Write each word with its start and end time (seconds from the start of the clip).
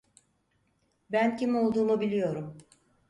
Ben 1.11 1.37
kim 1.37 1.55
olduğumu 1.55 2.01
biliyorum. 2.01 2.57